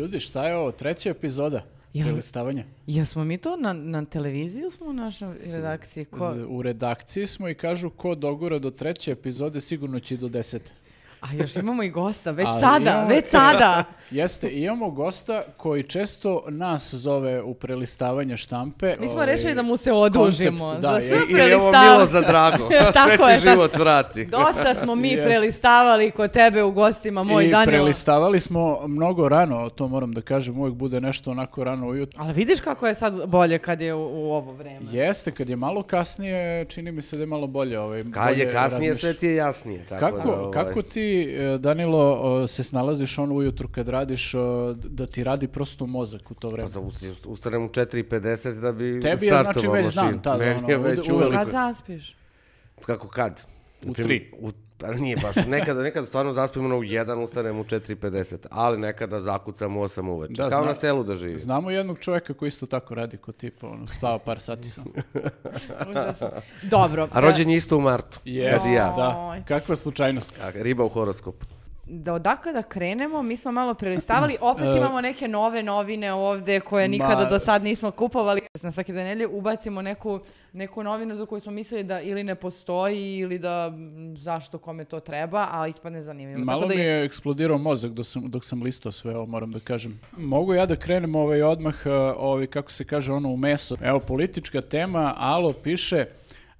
[0.00, 0.72] Ljudi, šta je ovo?
[0.72, 2.64] Treća epizoda Jel- prelistavanja.
[2.86, 6.04] Jesmo mi to na, na televiziji smo u našoj redakciji?
[6.04, 6.34] Ko?
[6.48, 10.72] U redakciji smo i kažu ko dogura do treće epizode sigurno će i do desete.
[11.22, 13.84] A još imamo i gosta, već Ali sada, imamo- već sada.
[14.12, 18.96] Jeste, imamo gosta koji često nas zove u prelistavanje štampe.
[18.96, 21.48] Mi smo ovaj, rešili da mu se odužimo koncept, da, za je- sve i- I
[21.48, 22.68] je ovo prelistav- milo za drago.
[22.94, 23.50] Tako Sve je, ti tako.
[23.50, 24.24] život vrati.
[24.26, 25.22] Dosta smo mi Jeste.
[25.22, 27.66] prelistavali kod tebe u gostima, moj I Danilo.
[27.68, 32.22] prelistavali smo mnogo rano, to moram da kažem, uvijek bude nešto onako rano ujutro.
[32.22, 34.80] Ali vidiš kako je sad bolje kad je u, u ovo vreme.
[34.82, 37.80] Jeste, kad je malo kasnije, čini mi se da je malo bolje.
[37.80, 39.00] Ovaj, Kad je bolje kasnije, razmišljaš.
[39.00, 39.84] sve ti je jasnije.
[39.84, 44.34] Tako Kako, da, ovaj, kako ti, e, Danilo, o, se snalaziš ono ujutru kad radiš,
[44.34, 44.40] o,
[44.74, 46.68] da ti radi prosto mozak u to Pa vreme?
[46.68, 50.02] za ust- ustanem u 4.50 da bi Tebi je, startovao znači, već mašinu.
[50.04, 51.32] dan tada, Meni ono, je već uveliko.
[51.32, 52.16] Kad zaspiš?
[52.82, 53.46] Kako kad?
[53.82, 54.30] U Na primjer, tri.
[54.40, 58.78] U, pa nije baš, nekada, nekada stvarno zaspim ono u 1, ustanem u 4.50, ali
[58.78, 60.32] nekada zakucam u 8 uveče.
[60.34, 61.38] Da, Kao zna- na selu da živim.
[61.38, 64.84] Znamo jednog čovjeka koji isto tako radi kod tipa, ono, spava par sati sam.
[65.90, 66.30] Užasno.
[66.62, 67.08] Dobro.
[67.12, 68.20] A rođen je isto u martu.
[68.24, 68.84] Yes, Kad i ja.
[68.86, 69.42] da.
[69.48, 70.40] Kakva slučajnost.
[70.54, 71.46] Riba u horoskopu.
[71.92, 76.88] Da odakle da krenemo, mi smo malo prelistavali, opet imamo neke nove novine ovde koje
[76.88, 78.40] nikada Ma- do sad nismo kupovali.
[78.62, 80.20] Na svake dve nedelje ubacimo neku,
[80.52, 83.72] neku novinu za koju smo mislili da ili ne postoji ili da
[84.16, 86.44] zašto kome to treba, a ispadne zanimljivo.
[86.44, 89.52] Malo Tako da mi je eksplodirao mozak dok sam, dok sam listao sve ovo, moram
[89.52, 90.00] da kažem.
[90.16, 93.76] Mogu ja da krenem ovaj odmah, uh, ovaj, kako se kaže, ono u meso.
[93.82, 96.06] Evo, politička tema, Alo piše,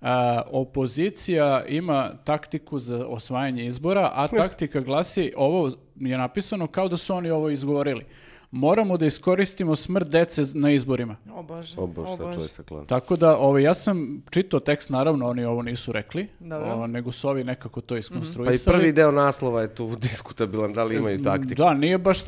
[0.01, 6.97] a, opozicija ima taktiku za osvajanje izbora, a taktika glasi, ovo je napisano kao da
[6.97, 8.05] su oni ovo izgovorili.
[8.53, 11.17] Moramo da iskoristimo smrt dece na izborima.
[11.35, 12.35] O Bože, O bož, o šta Bože.
[12.35, 12.87] čovjek se kloni.
[12.87, 16.29] Tako da, ovaj, ja sam čitao tekst, naravno, oni ovo nisu rekli,
[16.75, 18.77] o, nego su ovi nekako to Pa i iskonstruisali.
[18.77, 21.55] prvi deo naslova je tu diskutabilan, da li imaju taktiku.
[21.55, 22.19] Da, nije baš,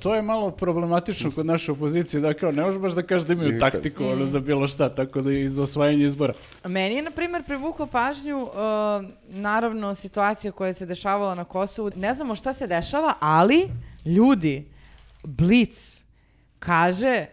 [0.00, 3.32] to je malo problematično kod naše opozicije, da kao ne možeš baš da kažeš da
[3.32, 6.32] imaju taktiku ono, za bilo šta, tako da i za osvajanje izbora.
[6.64, 8.50] Meni je, na primjer, privuklo pažnju, uh,
[9.28, 11.90] naravno, situacija koja se dešavala na Kosovu.
[11.96, 13.68] Ne znamo šta se dešava, ali
[14.06, 14.72] ljudi,
[15.24, 16.04] Blic,
[16.58, 17.26] kaže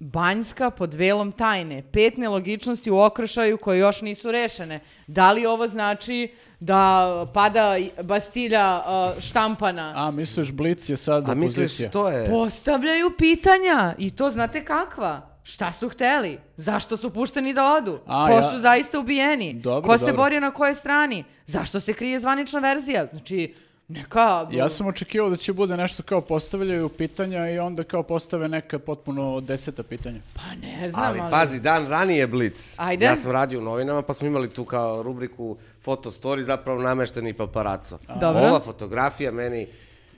[0.00, 1.82] Banjska pod velom tajne.
[1.82, 4.80] Pet nelogičnosti u okršaju koje još nisu rešene.
[5.06, 7.02] Da li ovo znači da
[7.34, 8.82] pada Bastilja
[9.16, 9.92] uh, štampana?
[9.96, 11.90] A, misliš, Blic je sad A misliš, opozicija?
[11.90, 12.30] to je...
[12.30, 15.28] Postavljaju pitanja i to znate kakva.
[15.42, 16.38] Šta su hteli?
[16.56, 17.98] Zašto su pušteni da odu?
[18.06, 19.54] A, Ko ja- su zaista ubijeni?
[19.54, 20.16] Dobro, Ko se dobro.
[20.16, 21.24] borio na kojoj strani?
[21.46, 23.06] Zašto se krije zvanična verzija?
[23.06, 23.54] Znači,
[23.88, 24.46] neka...
[24.50, 28.78] Ja sam očekivao da će bude nešto kao postavljaju pitanja i onda kao postave neka
[28.78, 30.20] potpuno deseta pitanja.
[30.34, 31.30] Pa ne znam, Ali ali...
[31.30, 32.74] pazi, dan ranije Blitz.
[32.76, 33.04] Ajde.
[33.04, 37.32] Ja sam radio u novinama, pa smo imali tu kao rubriku foto story, zapravo namešteni
[37.32, 37.98] paparaco.
[38.20, 38.42] Dobro.
[38.42, 39.66] Ova fotografija meni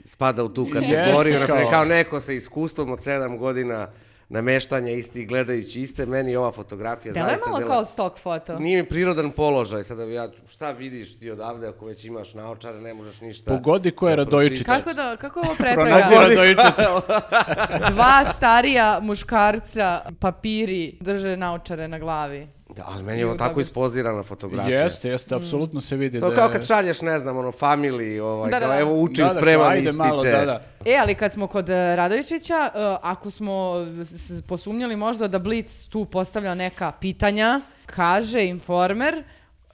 [0.04, 3.88] spada u tu kategoriju, Jeste, kao- kao neko sa iskustvom od 7 godina
[4.30, 8.58] nameštanja isti, gledajući iste, meni ova fotografija je zaista malo dela- kao stock foto.
[8.58, 12.94] Nije mi prirodan položaj, sada ja, šta vidiš ti odavde ako već imaš naočare, ne
[12.94, 13.50] možeš ništa.
[13.50, 14.66] Pogodi ko je da Radojičić.
[14.66, 16.28] Kako da, kako ovo Pronađi pretraga?
[16.28, 16.84] Radojičić.
[17.94, 22.48] Dva starija muškarca, papiri, drže naočare na glavi.
[22.76, 24.80] Da, ali meni je ovo Ju, tako ispozirana fotografija.
[24.80, 27.50] Jeste, jeste, apsolutno se vidi To je da kao je- kad šalješ, ne znam, ono,
[27.50, 28.80] family, ovaj, Da, da, kao, da.
[28.80, 29.96] evo učim, Da, da, spremam ajde ispite.
[29.98, 30.62] malo, da, da.
[30.86, 33.74] E, ali kad smo kod e, Radovičića, e, ako smo
[34.42, 39.24] posumnjali možda da Blitz tu postavlja neka pitanja, kaže informer,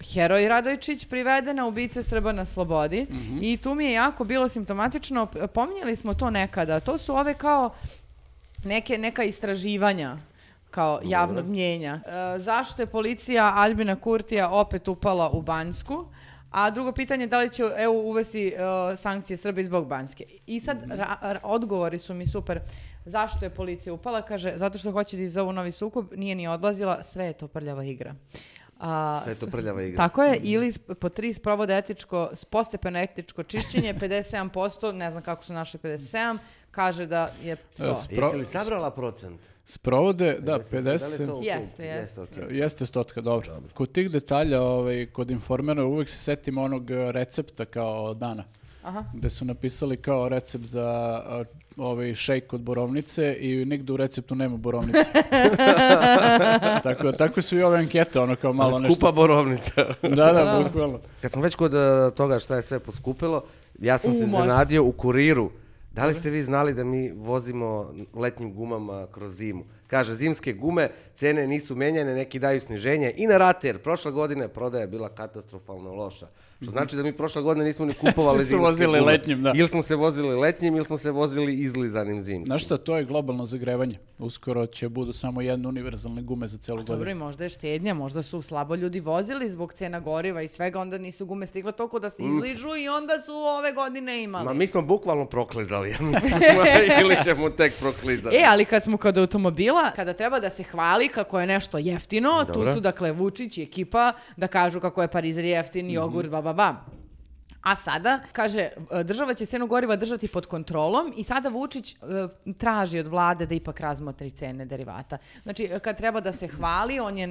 [0.05, 3.07] heroj Radovičić priveden na ubice Srba na slobodi
[3.41, 7.71] i tu mi je jako bilo simptomatično, pominjali smo to nekada, to su ove kao
[8.65, 10.17] neke, neka istraživanja
[10.71, 12.01] kao javnog mnjenja.
[12.07, 16.07] E, zašto je policija Albina Kurtija opet upala u Banjsku?
[16.51, 20.25] A drugo pitanje, da li će EU uvesti e, sankcije Srbiji zbog Banjske?
[20.47, 22.61] I sad ra- ra- odgovori su mi super.
[23.05, 24.23] Zašto je policija upala?
[24.23, 27.85] Kaže, zato što hoće da izovu novi sukob, nije ni odlazila, sve je to prljava
[27.85, 28.15] igra.
[28.79, 29.97] A, Sve to prljava igra.
[29.99, 35.45] Tako je, ili sp- po tri sprovode etičko, postepeno etičko čišćenje, 57%, ne znam kako
[35.45, 36.39] su našli 57%,
[36.71, 37.87] kaže da je to.
[37.87, 39.41] E, s- Pro- Jesi li sabrala procent?
[39.65, 41.27] Sprovode, da, Jesi- da li je 50...
[41.27, 42.21] to u Jeste, jeste.
[42.23, 42.45] okej.
[42.51, 43.61] Jeste stotka, dobro.
[43.75, 48.45] Kod tih detalja, ovaj, kod informera uvek se setim onog eh, recepta kao dana.
[48.83, 49.05] Aha.
[49.15, 51.23] Gde su napisali kao recept za
[51.77, 55.05] ovaj šejk od borovnice i nigde u receptu nema borovnice.
[56.83, 58.95] tako, tako su i ove ankete, ono kao malo nešto.
[58.95, 59.85] Skupa borovnica.
[60.03, 60.63] Da, da, Da.
[60.65, 61.01] bukvalno.
[61.23, 63.45] Kad smo već kod e, toga šta je sve poskupilo,
[63.79, 65.51] ja sam U, se zanadio u kuriru.
[65.93, 69.65] Da li ste vi znali da mi vozimo letnjim gumama kroz zimu?
[69.87, 74.49] Kaže, zimske gume, cene nisu menjane, neki daju sniženje i na rate, jer prošle godine
[74.49, 76.27] prodaja je bila katastrofalno loša.
[76.63, 79.53] Što znači da mi prošle godine nismo ni kupovali Svi su zimske vozili letnjim, da.
[79.57, 82.47] Ili smo se vozili letnjim, ili smo se vozili izlizanim zimskim.
[82.47, 83.99] Znaš šta, to je globalno zagrevanje.
[84.19, 87.25] Uskoro će budu samo jedne univerzalne gume za celu Dobro, i godinu.
[87.25, 91.27] možda je štednja, možda su slabo ljudi vozili zbog cena goriva i svega, onda nisu
[91.27, 94.45] gume stigle toliko da se izližu i onda su ove godine imali.
[94.45, 96.41] Ma mi smo bukvalno proklizali, ja mislim,
[97.01, 98.37] ili ćemo tek proklizati.
[98.37, 102.45] E, ali kad smo kod automobila, kada treba da se hvali kako je nešto jeftino,
[102.45, 102.55] Dobro.
[102.55, 106.96] tu su dakle Vučić i ekipa da kažu kako je Parizer jeftin, jogurt, ba, babá.
[107.67, 111.97] A sada, kaže, e, država će cenu goriva držati pod kontrolom i sada Vučić e,
[112.55, 115.19] traži od vlade da ipak razmotri cene derivata.
[115.43, 117.29] Znači, e, kad treba da se hvali, on je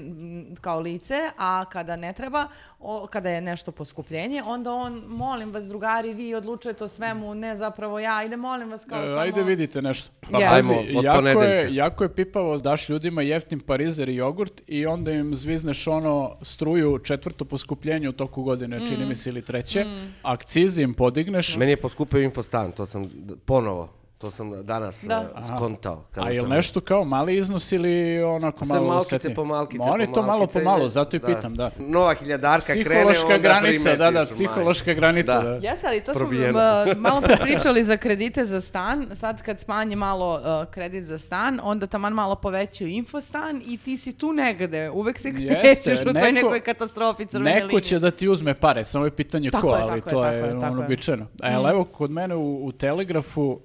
[0.61, 2.47] kao lice, a kada ne treba,
[2.79, 7.55] o, kada je nešto poskupljenje, onda on, molim vas, drugari, vi odlučujete o svemu, ne
[7.55, 9.19] zapravo ja, ajde, molim vas, kao E, samo...
[9.19, 10.09] Ajde vidite nešto.
[10.31, 10.53] Pa Ja.
[10.53, 11.73] ajmo, Pazi, od jako, je, ponedeljka.
[11.73, 16.99] jako je pipavo, daš ljudima jeftin parizer i jogurt i onda im zvizneš ono struju
[16.99, 18.87] četvrto poskupljenje u toku godine, Mm.
[18.87, 19.85] čini mi se ili treće.
[20.25, 21.55] Akcizi im podigneš.
[21.57, 23.05] Meni je poskupio infostan, to sam
[23.45, 25.29] ponovo, to sam danas Da.
[25.33, 26.03] uh, skontao.
[26.11, 29.35] kada A je sam- nešto kao mali iznos ili onako malo malkice osetnije?
[29.35, 31.71] po malkice Ma oni po to malo po malo, zato i pitam, da.
[31.79, 35.49] Nova hiljadarka krene, Psihološka onda granica, da, da, psihološka granica, Da.
[35.51, 35.75] da.
[35.83, 36.59] Ali to smo Probijeno.
[36.87, 39.07] uh, malo pričali za kredite za stan.
[39.13, 43.97] Sad kad smanje malo uh, kredit za stan, onda taman malo povećaju infostan i ti
[43.97, 44.89] si tu negde.
[44.89, 47.81] Uvek se krećeš u toj neko- nekoj katastrofi crvene Neko linije.
[47.81, 50.33] će da ti uzme pare, samo je pitanje Tako ko, je, ali tako to je,
[50.33, 50.85] je, tako je, tako ono je.
[50.85, 51.25] običajno.
[51.41, 53.59] A jel, evo, kod mene u, u Telegrafu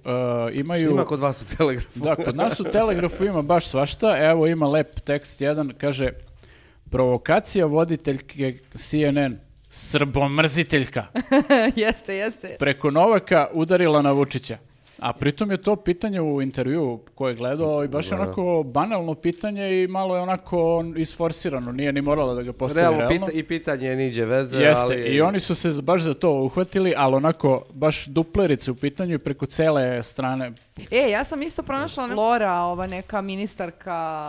[0.44, 0.90] uh, Šta imaju...
[0.90, 1.98] ima kod vas u telegrafu?
[1.98, 4.19] Da, kod nas u Telegrafu ima baš svašta.
[4.19, 6.12] Evo ima lep tekst jedan, kaže
[6.90, 9.38] provokacija voditeljke CNN,
[9.69, 11.06] srbomrziteljka,
[11.76, 12.56] jeste, jeste.
[12.58, 14.58] preko Novaka udarila na Vučića.
[15.00, 19.14] A pritom je to pitanje u intervju koje je gledao i baš je onako banalno
[19.14, 23.26] pitanje i malo je onako isforsirano, nije ni moralo da ga postavi Realno, realno.
[23.26, 25.14] pita, i pitanje niđe veze, Jeste, ali...
[25.14, 29.19] i oni su se baš za to uhvatili, ali onako baš duplerice u pitanju i
[29.19, 30.52] preko cele strane.
[30.91, 34.29] E, ja sam isto pronašla ne- Lora, ova neka ministarka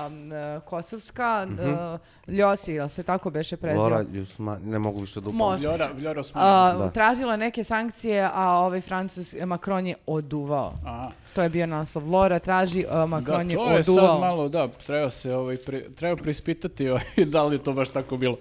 [0.56, 1.98] e, kosovska, e,
[2.30, 3.83] Ljosi, jel se tako beše preziva?
[3.83, 5.38] Lora Ljusma, ne mogu više da upam.
[5.38, 5.57] Može.
[5.59, 6.48] Vljora, Vljora Osmani.
[6.48, 6.89] A, Da.
[6.89, 10.74] Tražila neke sankcije, a ovaj Francus Macron je oduvao.
[10.86, 11.12] Aha.
[11.33, 12.06] To je bio naslov.
[12.06, 15.86] Lora traži, a Macron Da, je to je sad malo, da, treba se ovaj, pri-
[15.92, 18.38] treba prispitati ovaj, da li je to baš tako bilo.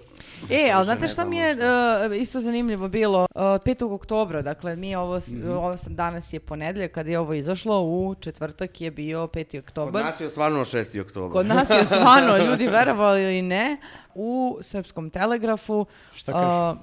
[0.49, 1.57] E, ali znate ne šta mi je e,
[2.15, 3.21] isto zanimljivo bilo?
[3.25, 3.61] Uh, 5.
[3.85, 5.49] oktobra, dakle, mi ovo, Mhm.
[5.49, 9.51] ovo sad danas je ponedeljak, kad je ovo izašlo, u četvrtak je bio 5.
[9.51, 10.05] Kod oktobar.
[10.05, 10.99] nas je osvanuo 6.
[10.99, 11.31] oktobar.
[11.31, 13.77] Kod nas je osvano, ljudi verovali ili ne,
[14.15, 15.85] u Srpskom telegrafu.
[16.13, 16.47] Šta kažeš?
[16.47, 16.75] a,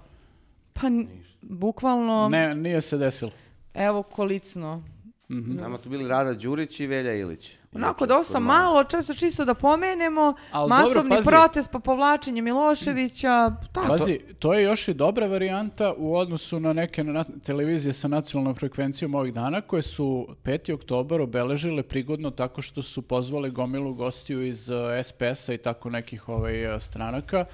[0.72, 1.08] pa, n-
[1.42, 3.30] bukvalno, Ne, nije se desilo.
[3.74, 4.82] evo kolicno.
[5.28, 7.50] Nama su bili Rada Đurić i Velja Ilić.
[7.72, 11.28] Onako Inače, dosta malo, često čisto da pomenemo, Al dobro, masovni pazi.
[11.28, 13.88] protest pa povlačenje Miloševića, tako.
[13.88, 18.54] Pazi, to je još i dobra varijanta u odnosu na neke na, televizije sa nacionalnom
[18.54, 20.74] frekvencijom ovih dana koje su 5.
[20.74, 26.28] oktobar obeležile prigodno tako što su pozvali gomilu gostiju iz eh, SPS-a i tako nekih
[26.28, 27.44] ovaj, eh, stranaka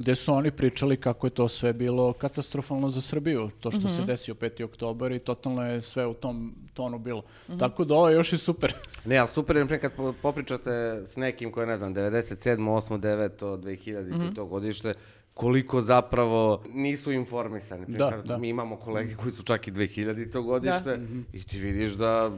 [0.00, 3.88] gde su oni pričali kako je to sve bilo katastrofalno za Srbiju, to što Mhm.
[3.88, 4.64] se desio 5.
[4.64, 6.36] oktobar i totalno je sve u tom
[6.74, 7.22] tonu bilo.
[7.48, 7.58] Mhm.
[7.58, 8.74] Tako da ovo je još i super.
[9.04, 10.70] Ne, ali super je kad po- popričate
[11.04, 12.36] s nekim koji je, ne znam, 97,
[12.68, 14.22] 8, 9, 2000 Mhm.
[14.22, 14.94] i to godište,
[15.34, 17.86] koliko zapravo nisu informisani.
[17.88, 18.38] Da, Sad da.
[18.38, 21.20] Mi imamo kolege koji su čak i 2000 to godište Mhm.
[21.32, 22.30] i ti vidiš da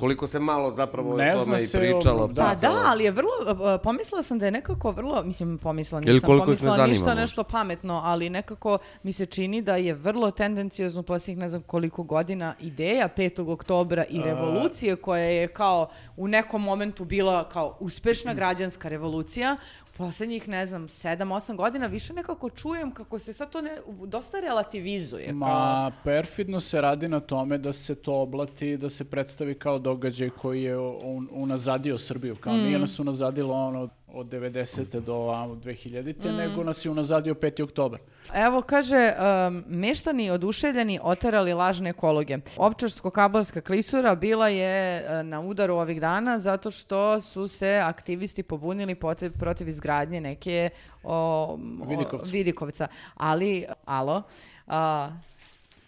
[0.00, 2.24] koliko se malo zapravo Ne o tome i pričalo.
[2.24, 2.42] o- da.
[2.42, 6.38] Pa da, ali je vrlo, uh, pomislila sam da je nekako vrlo, mislim pomislila, nisam
[6.38, 11.48] pomislila ništa nešto pametno, ali nekako mi se čini da je vrlo tendencijozno posljednjih ne
[11.48, 13.42] znam koliko godina ideja 5.
[13.44, 15.86] oktobra i revolucije koja je kao
[16.16, 19.56] u nekom momentu bila kao uspešna građanska revolucija,
[19.94, 23.70] u posljednjih ne znam 7-8 godina više nekako čujem kako se sad to ne,
[24.02, 25.26] dosta relativizuje.
[25.26, 29.78] kao- Ma, perfidno se radi na tome da se to oblati, da se predstavi kao
[29.78, 32.36] događaj koji je un, unazadio Srbiju.
[32.36, 32.58] Kao Mm.
[32.58, 35.00] nije nas unazadilo ono od 90.
[35.00, 36.14] do a, 2000.
[36.24, 36.36] Mm.
[36.36, 37.62] nego nas je unazadio 5.
[37.62, 38.00] oktobar.
[38.34, 39.12] Evo, kaže,
[39.46, 42.38] um, meštani oduševljeni oterali lažne ekologe.
[42.56, 48.94] Ovčarsko-kablarska klisura bila je e, na udaru ovih dana zato što su se aktivisti pobunili
[48.94, 50.70] protiv, protiv izgradnje neke
[51.02, 52.30] o, o- Vidikovca.
[52.32, 52.86] Vidikovca.
[53.14, 54.22] Ali, alo,
[54.66, 55.10] a,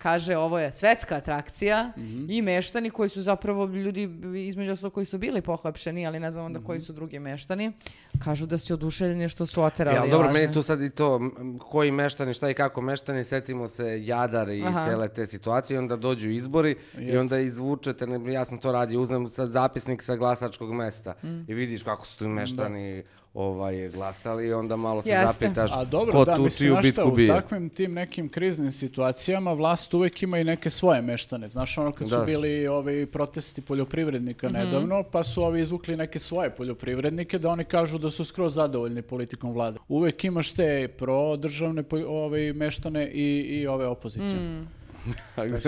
[0.07, 2.31] kaže ovo je svetska atrakcija Mhm.
[2.31, 4.03] i meštani koji su zapravo ljudi
[4.39, 6.67] između ostalog koji su bili pohapšeni, ali ne znam onda Mhm.
[6.67, 7.73] koji su drugi meštani,
[8.19, 9.97] kažu da su oduševljeni što su oterali.
[9.97, 10.41] Ja, ali dobro, lažne.
[10.41, 11.21] meni tu sad i to,
[11.61, 14.85] koji meštani, šta i kako meštani, setimo se Jadar i Aha.
[14.85, 17.19] cele te situacije, i onda dođu izbori i Jeste.
[17.19, 21.45] onda izvučete, ne, ja sam to radio, uzmem sad zapisnik sa glasačkog mesta Mm.
[21.49, 23.03] i vidiš kako su tu meštani
[23.37, 25.27] ovaj, glasali i onda malo se Jeste.
[25.47, 27.29] zapitaš A dobro, ko da, tu mislim, čiju znaš šta, bitku u bije.
[27.29, 31.49] takvim tim nekim kriznim situacijama vlast uvek ima i neke svoje meštane.
[31.49, 32.25] Znaš, ono kad su Da.
[32.25, 34.57] bili ovi protesti poljoprivrednika Mhm.
[34.57, 39.03] nedavno, pa su ovi izvukli neke svoje poljoprivrednike da oni kažu da su skroz zadovoljni
[39.03, 39.79] politikom vlade.
[39.89, 44.37] Uvek imaš te pro-državne ove meštane i, i ove opozicije.
[44.37, 44.69] Mm.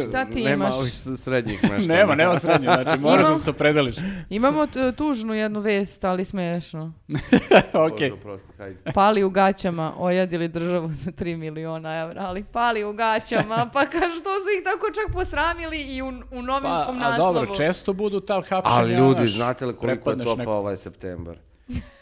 [0.03, 0.75] Šta ti Nema imaš?
[0.75, 1.95] ovih srednjih meštana.
[1.97, 3.97] Nema, nema srednje, znači moraš Imam- da se opredeliš.
[4.31, 6.93] Imamo tužnu jednu vest, ali smešno.
[7.77, 7.91] ok.
[7.91, 8.79] Bože, oprosti, hajde.
[8.95, 14.15] Pali u gaćama, ojadili državu za 3 miliona evra, ali pali u gaćama, pa kažu
[14.17, 17.35] to su ih tako čak posramili i u, u Pa, novinskom a naslovu.
[17.35, 18.63] dobro, često budu ta hapšenja.
[18.69, 21.37] Ali ljudi, znate li koliko je topa neko- ovaj septembar?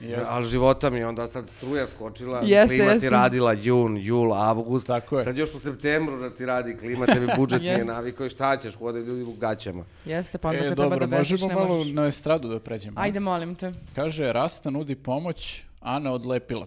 [0.00, 0.26] Jeste.
[0.26, 3.10] Ali života mi je onda sad struja skočila, Jeste, klima ti jeste.
[3.10, 4.86] radila jun, jul, avgust.
[4.86, 5.24] Tako je.
[5.24, 7.84] Sad još u septembru da ti radi klima, tebi budžet nije Je.
[7.84, 9.84] navikao i šta ćeš, hode ljudi u gaćama.
[10.04, 11.92] Jeste, pa onda E, kad dobro, treba da bežiš, možemo malo možeš.
[11.92, 13.00] na estradu da pređemo.
[13.00, 13.72] Ajde, molim te.
[13.94, 16.66] Kaže, Rasta nudi pomoć, Ana odlepila.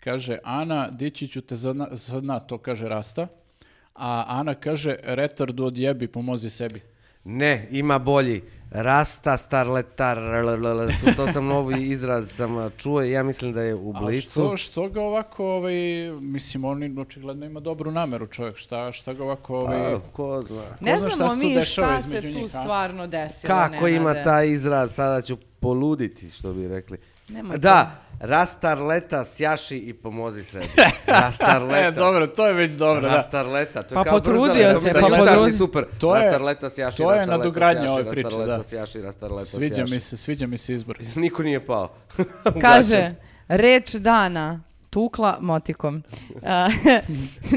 [0.00, 3.26] Kaže, Ana, dići ću te za dna, za dna, to kaže Rasta.
[3.94, 6.80] A Ana kaže, retardu odjebi, pomozi sebi.
[7.30, 8.42] Ne, ima bolji.
[8.70, 10.18] Rasta, starletar,
[11.04, 14.30] to, to sam novi izraz sam čuo i ja mislim da je u A blicu.
[14.30, 15.74] što, što ga ovako, ovaj,
[16.20, 20.62] mislim, on očigledno ima dobru nameru čovjek, šta, šta ga ovako, ovaj, A, ko zna.
[20.80, 22.60] Ne zna šta znamo tu mi šta se tu njih, a?
[22.60, 26.98] stvarno desilo, Kako ima taj izraz, sada ću poluditi, što bi rekli.
[27.28, 30.64] Nemoj Da, rastarleta, sjaši i pomozi sebi.
[31.08, 31.78] Rastarleta.
[31.78, 33.08] E, dobro, to je već dobro, da.
[33.08, 35.84] Rastarleta, to je Pa kao potrudio se, pa gitarni potrudi- super.
[35.98, 38.62] To je- rastarleta, sjaši, to je nadogradnja ove priče, rastarleta, da.
[38.62, 39.92] sjaši, rastarleta, Sviđa sjaši.
[39.92, 40.98] mi se, sviđa mi se izbor.
[41.16, 41.88] Niko nije pao.
[42.60, 43.14] Kaže,
[43.48, 46.02] reč dana, tukla motikom.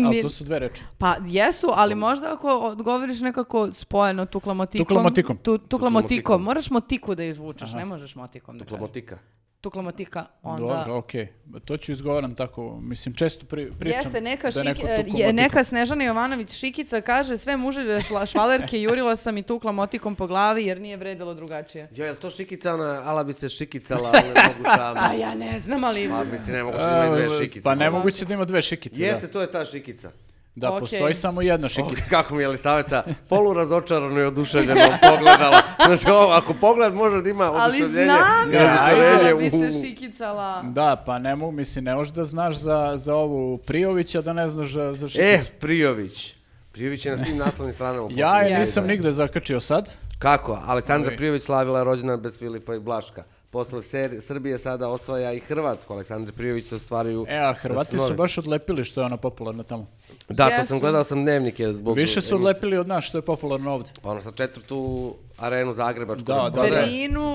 [0.06, 0.84] Ali to su dve reči.
[0.98, 4.86] Pa jesu, ali možda ako odgovoriš nekako spojeno tukla motikom.
[4.86, 5.38] Tukla motikom.
[5.38, 6.14] Tu, tukla Tukla motikom.
[6.14, 6.44] motikom.
[6.44, 7.78] Moraš motiku da izvučeš, Aha.
[7.78, 9.18] ne možeš motikom da kažeš.
[9.62, 9.62] Klamotika.
[9.62, 10.76] Tukla motika, onda...
[10.76, 11.28] Dobro, okej.
[11.66, 14.00] To ću izgovaram tako, mislim, često pri, pričam.
[14.00, 18.02] Jeste, neka, da je neko šik- e, je- neka Snežana Jovanović Šikica kaže sve muževe
[18.02, 21.90] šla- švalerke jurila sam i tukla motikom po glavi jer nije vredilo drugačije.
[21.92, 25.00] Jo, je li to šikica ona, ala bi se šikicala, ali ne mogu sama.
[25.02, 26.10] A ja ne znam, ali...
[26.10, 27.64] Pa, mislim, ne mogu što ima dve šikice.
[27.64, 29.34] Pa nemoguće da ima dve šikice, Jeste, da.
[29.34, 30.12] to je ta šikica.
[30.56, 30.80] Da, Okej.
[30.80, 32.10] postoji samo jedna šikica.
[32.10, 35.62] kako mi je Elisaveta polu razočarano i oduševljeno pogledala.
[35.86, 39.82] Znači, ovo, ako pogled može da ima Ali oduševljenje znam i ja da bi se
[39.88, 40.62] šikicala.
[40.64, 44.48] Da, pa ne mogu, mislim, ne možeš da znaš za, za ovu Prijovića, da ne
[44.48, 45.28] znaš za, za šikicu.
[45.28, 46.36] E, Prijović.
[46.72, 48.10] Prijović je na svim naslovnim stranama.
[48.12, 49.96] ja je nisam nigde zakačio sad.
[50.20, 50.60] Kako?
[50.66, 51.18] Aleksandra Ovi.
[51.18, 53.24] Prijović slavila rođendan bez Filipa i Blaška.
[53.52, 55.94] Posle ser- Srbije sada osvaja i Hrvatsku.
[55.94, 57.26] Aleksandra Prijović se ostvaruju...
[57.30, 59.88] E, a Hrvati su baš odlepili što je ona popularna tamo.
[60.30, 60.68] Da, to Jesu.
[60.68, 61.96] sam gledao sam dnevnike zbog...
[61.96, 62.36] Više su emisije.
[62.36, 63.90] odlepili od nas što je popularno ovde.
[64.02, 66.26] Pa ono sa četvrtu arenu Zagrebačku.
[66.26, 66.62] Da, da, da.
[66.62, 67.30] Berlinu,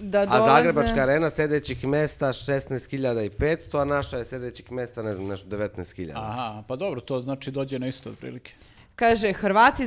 [0.00, 0.48] da A dolaze...
[0.48, 6.12] Zagrebačka arena sedećih mesta 16.500, a naša je sedećih mesta, ne znam, nešto 19.000.
[6.14, 8.52] Aha, pa dobro, to znači dođe na isto otprilike.
[8.98, 9.86] Kaže, Hrvati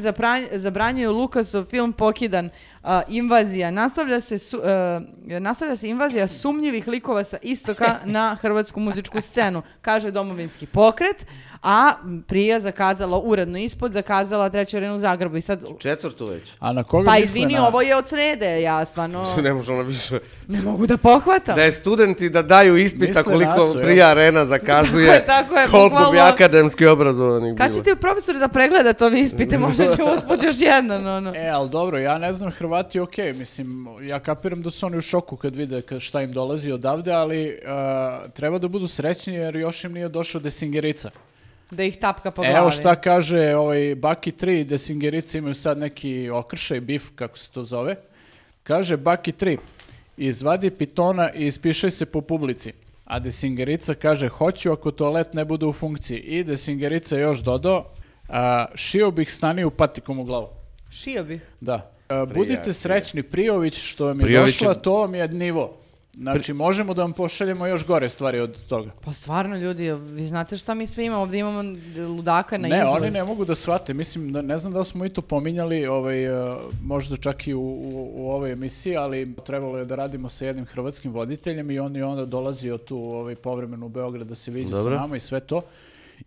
[0.52, 2.50] zabranjuju Lukasov film Pokidan,
[2.81, 3.72] a, invazija.
[3.72, 4.62] Nastavlja se, su-
[5.28, 11.26] e, nastavlja se invazija sumnjivih likova sa istoka na hrvatsku muzičku scenu, kaže domovinski pokret,
[11.64, 11.92] a
[12.28, 15.38] prije zakazala uredno ispod, zakazala treću arenu u Zagrebu.
[15.38, 16.52] I sad, Četvrtu već.
[16.60, 17.68] A na koga pa izvini, na...
[17.68, 20.20] ovo je od srede, ja stvarno Ne može ono više.
[20.48, 21.56] ne mogu da pohvatam.
[21.56, 23.84] Da je studenti da daju ispita Misle koliko nacu, jel?
[23.86, 26.22] prija arena zakazuje, Tako je, tako je, koliko bi bukvalno.
[26.34, 31.08] akademski obrazovanih Kad ćete profesori da pregleda to vi ispite, možda će usput još jedan,
[31.08, 31.34] ono.
[31.36, 35.02] E, ali dobro, ja ne znam, Hrvati okej, mislim, ja kapiram da su oni u
[35.02, 39.84] šoku kad vide šta im dolazi odavde, ali a, treba da budu srećni jer još
[39.84, 41.10] im nije došao Desingerica.
[41.72, 42.58] Da ih tapka po glavi.
[42.58, 47.52] Evo šta kaže ovaj Baki 3 i Desingerica imaju sad neki okršaj, bif, kako se
[47.52, 47.96] to zove.
[48.64, 49.58] Kaže Baki 3,
[50.18, 52.74] izvadi pitona i ispišaj se po publici.
[53.06, 56.20] A Desingerica kaže, hoću ako toalet ne bude u funkciji.
[56.20, 57.86] I Desingerica još dodao,
[58.30, 60.48] a, šio bih staniju patikom u glavu.
[60.92, 61.42] Šio bih.
[61.62, 61.92] Da.
[62.12, 65.82] A, budite srećni, Prijović što vam je Prijović došla, to vam je nivo.
[66.14, 68.92] Znači, možemo da vam pošaljemo još gore stvari od toga.
[69.02, 71.64] Pa stvarno ljudi, vi znate šta mi sve imamo, ovdje imamo
[72.08, 72.94] ludaka na ne, izlaz.
[73.02, 73.94] oni ne mogu da shvate.
[73.94, 77.62] Mislim, da, ne znam da smo i to pominjali, ovaj, uh, možda čak i u,
[77.62, 81.96] u, u ovoj emisiji, ali trebalo je da radimo sa jednim hrvatskim voditeljem i on
[81.96, 84.84] je onda dolazio tu ovaj, povremeno u Beograd da se Dobro.
[84.84, 85.62] sa nama i sve to.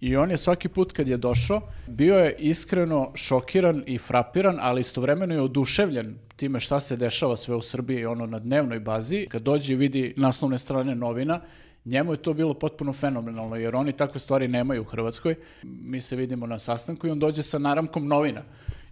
[0.00, 4.80] I on je svaki put kad je došao, bio je iskreno šokiran i frapiran, ali
[4.80, 9.26] istovremeno je oduševljen time šta se dešava sve u Srbiji ono na dnevnoj bazi.
[9.30, 11.40] Kad dođe i vidi naslovne strane novina,
[11.84, 15.34] njemu je to bilo potpuno fenomenalno, jer oni takve stvari nemaju u Hrvatskoj.
[15.62, 18.42] Mi se vidimo na sastanku i on dođe sa naramkom novina.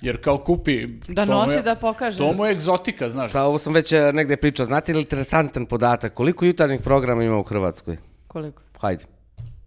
[0.01, 0.87] Jer kao kupi...
[1.09, 2.19] Da nosi je- da pokaže.
[2.19, 3.31] To mu je egzotika, znaš.
[3.33, 4.67] Sa ovo sam već e, negde pričao.
[4.67, 6.15] Znate li interesantan podatak?
[6.15, 7.97] Koliko jutarnjih programa ima u Hrvatskoj?
[8.27, 8.63] Koliko?
[8.79, 9.05] Hajde.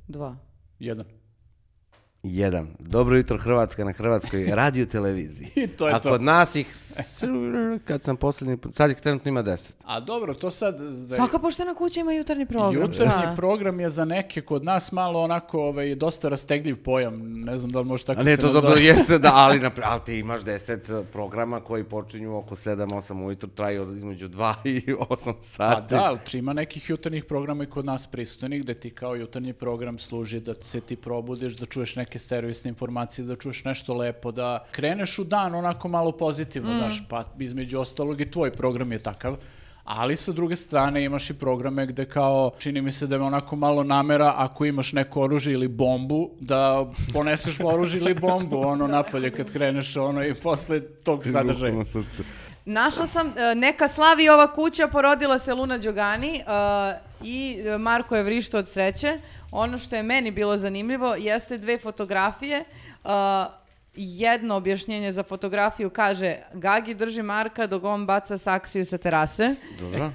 [0.08, 0.36] Dva.
[0.80, 1.06] Jedan.
[2.28, 2.68] Jedan.
[2.80, 5.48] Dobro jutro Hrvatska na Hrvatskoj radio televiziji.
[5.64, 6.10] I to je A to.
[6.10, 6.68] kod nas ih,
[7.86, 9.76] kad sam posljednji, sad ih trenutno ima deset.
[9.86, 10.80] A dobro, to sad...
[10.82, 12.74] Da Svaka poštena kuća ima jutarnji program.
[12.82, 13.34] Jutarnji šta?
[13.36, 17.42] program je za neke kod nas malo onako ovaj, dosta rastegljiv pojam.
[17.42, 19.84] Ne znam da li može tako A ne, se to dobro jeste da, ali, napr-
[19.92, 24.54] ali ti imaš deset e, programa koji počinju oko 7-8 ujutru, traju od između 2
[24.78, 25.96] i 8 Pa sati.
[25.96, 30.00] da, ali ima nekih jutarnjih programa i kod nas pristojnih gde ti kao jutarnji program
[30.00, 34.66] služi da se ti probudiš, da čuješ neke servisne informacije, da čuješ nešto lepo, da
[34.72, 36.78] kreneš u dan onako malo pozitivno, Mm.
[36.78, 39.38] znaš, pa između ostalog i tvoj program je takav.
[39.84, 43.56] Ali sa druge strane imaš i programe gde kao, čini mi se da je onako
[43.56, 49.32] malo namera ako imaš neko oružje ili bombu, da poneseš oružje ili bombu ono napolje
[49.32, 51.74] kad kreneš ono i posle tog sadržaja.
[52.66, 56.44] Našla sam, e, neka slavi ova kuća, porodila se Luna Đogani e,
[57.24, 59.18] i Marko je vrišto od sreće.
[59.58, 62.58] Ono što je meni bilo zanimljivo jeste dve fotografije.
[62.60, 62.66] E,
[63.98, 69.50] jedno objašnjenje za fotografiju kaže Gagi drži Marka dok on baca saksiju sa terase,
[69.80, 70.12] Dobro.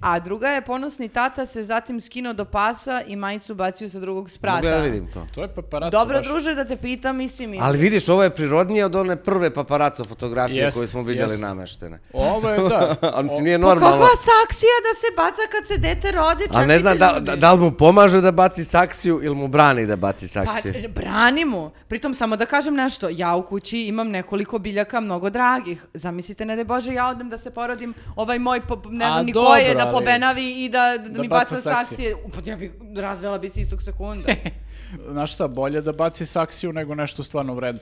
[0.00, 4.30] a druga je ponosni tata se zatim skinuo do pasa i majicu bacio sa drugog
[4.30, 4.56] sprata.
[4.56, 5.26] Mogu ja da vidim to.
[5.28, 6.26] To je paparaco Dobro, baš.
[6.26, 7.54] druže, da te pitam, mislim...
[7.54, 11.30] i- Ali vidiš, ovo je prirodnije od one prve paparaco fotografije Jest, koje smo vidjeli
[11.32, 11.42] jest.
[11.42, 11.98] nameštene.
[12.12, 12.94] Ovo je, da.
[13.14, 13.90] Ali mislim, nije Pa normalno.
[13.90, 17.52] kakva saksija da se baca kad se dete rodi, Ali ne znam da, da, da
[17.52, 20.74] li mu pomaže da baci saksiju ili mu brani da baci Pa, saksiju.
[20.88, 21.70] brani mu.
[21.88, 25.86] Pritom, samo da kažem nešto, ja u kući imam nekoliko biljaka mnogo dragih.
[25.94, 29.26] Zamislite, ne da Bože, ja odem da se porodim, ovaj moj, po, ne A, znam
[29.26, 31.74] ni dobro, ko je, da pobenavi i da, da, Da mi baca saksije.
[32.10, 32.16] saksije.
[32.34, 34.28] Pa ja bih razvela bi se istog sekunda.
[35.12, 37.80] Znaš šta, bolje da baci saksiju nego nešto stvarno vredno.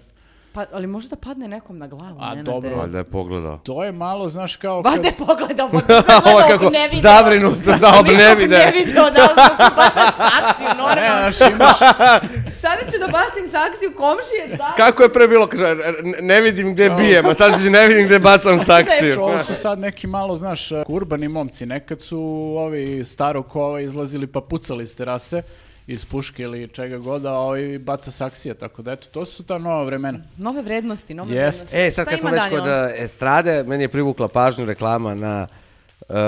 [0.53, 2.43] Pa, ali može da padne nekom na glavu, A, Nenade.
[2.43, 2.77] dobro.
[2.77, 3.57] Valjda je pogledao.
[3.57, 5.05] To je malo, znaš, kao Valjda kad...
[5.05, 5.89] je pogledao, pa Ovo
[6.33, 7.01] gledao, kako ne video.
[7.03, 8.59] zabrinuto da ob ne vide.
[8.59, 11.33] ne video da saksiju, Ne, normalno.
[12.63, 14.75] Sada ću da bacim saksiju komšije, da.
[14.77, 15.77] Kako je pre bilo, kaže,
[16.23, 19.15] ne- vidim gde bijem, a sad ne vidim gde bacam saksiju.
[19.23, 21.67] ovo su sad neki malo, znaš, urbani momci.
[21.67, 22.21] Nekad su
[22.59, 25.43] ovi staro kova izlazili pa pucali s terase
[25.87, 29.59] iz puške ili čega god, a ovi baca saksije, tako da eto, to su ta
[29.59, 30.19] nova vremena.
[30.37, 31.73] Nove vrednosti, nove Jest.
[31.73, 31.79] vrednosti.
[31.79, 35.47] E, sad kad smo već kod uh, estrade, meni je privukla pažnju reklama na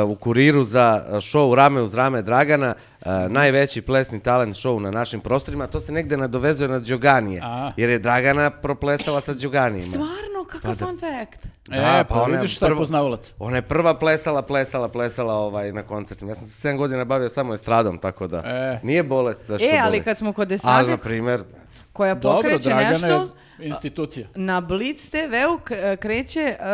[0.06, 5.20] u kuriru za show Rame uz rame Dragana, uh, najveći plesni talent show na našim
[5.20, 7.42] prostorima, to se negde nadovezuje na Đoganije,
[7.76, 9.86] jer je Dragana proplesala sa Đoganijima.
[9.86, 11.46] Stvarno, kakav fun fact.
[11.70, 13.34] e, pa, ona je vidiš šta je poznavalac.
[13.38, 16.30] Ona je prva plesala, plesala, plesala ovaj, na koncertima.
[16.30, 18.80] Ja sam se 7 godina bavio samo estradom, tako da E.
[18.82, 20.04] nije bolest sve što E, ali boli.
[20.04, 21.42] kad smo kod Ali, estrade na primjer,
[21.98, 24.26] koja Dobro, pokreće Dragana nešto, je institucija.
[24.34, 26.66] na Blitz TV-u k- kreće um,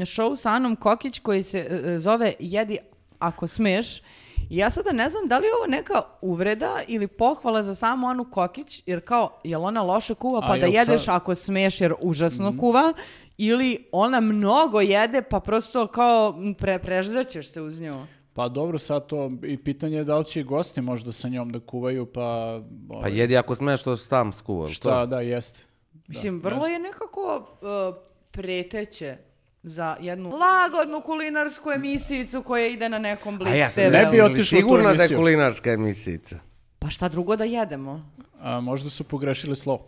[0.00, 2.78] show sa Anom Kokić koji se e, zove Jedi
[3.18, 4.02] ako smeš.
[4.50, 8.24] Ja sada ne znam da li je ovo neka uvreda ili pohvala za samu Anu
[8.24, 11.94] Kokić, jer kao, jel ona loše kuva pa A da jedeš sad- ako smeš jer
[12.00, 12.92] užasno kuva,
[13.38, 18.06] ili ona mnogo jede pa prosto kao pre, preždaćeš se uz nju.
[18.32, 21.60] Pa dobro, sad to i pitanje je da li će gosti možda sa njom da
[21.60, 22.60] kuvaju, pa...
[22.88, 24.68] pa ovaj, jedi ako smeš što sam skuvao.
[24.68, 25.64] Šta, da, jeste.
[26.08, 27.96] Mislim, vrlo je nekako uh,
[28.30, 29.16] preteće
[29.62, 33.84] za jednu lagodnu kulinarsku emisijicu koja ide na nekom Blitz A ja sam.
[33.84, 36.38] Ne bi otišao sigurno da je kulinarska emisijica.
[36.78, 38.10] Pa šta drugo da jedemo?
[38.40, 39.86] A, možda su pogrešili slovo.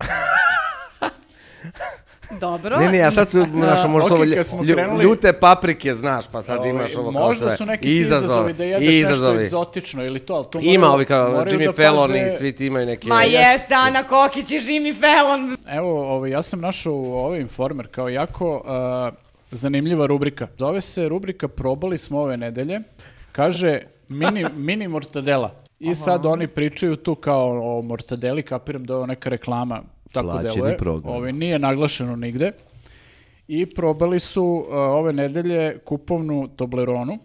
[2.30, 2.78] Dobro.
[2.78, 4.20] Ne, ne, a sad su, znaš, možda su ok,
[4.52, 7.56] ovo krenuli- ljute paprike, znaš, pa sad imaš ovo kao Možda sve.
[7.56, 9.42] su neki izazovi, da jedeš nešto izazovi.
[9.42, 12.66] egzotično ili to, ali to Ima ovi kao Jimmy da Fallon paze- i svi ti
[12.66, 13.08] imaju neke...
[13.08, 15.56] Ma jeste, Ana Kokić i Jimmy Fallon.
[15.68, 19.10] Evo, ovaj, ja sam našao u ovaj informer kao jako a,
[19.50, 20.48] zanimljiva rubrika.
[20.58, 22.80] Zove se rubrika Probali smo ove nedelje.
[23.32, 25.50] Kaže mini, mini mortadela.
[25.80, 29.82] I sad oni pričaju tu kao o mortadeli, kapiram da je ovo neka reklama,
[30.12, 30.76] tako Plaćeni deluje.
[30.76, 31.14] program.
[31.14, 32.52] Ovaj, nije naglašeno nigde.
[33.48, 37.18] I probali su a, ove nedelje kupovnu Tobleronu.